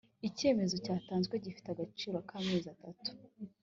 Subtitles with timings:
[0.27, 3.01] icyemezo cyatanzwe gifite agaciro k’amezi atanu